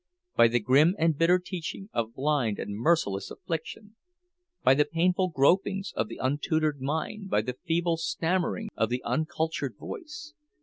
[0.35, 3.97] By the grim and bitter teaching of blind and merciless affliction!
[4.63, 9.77] By the painful gropings of the untutored mind, by the feeble stammerings of the uncultured
[9.77, 10.33] voice!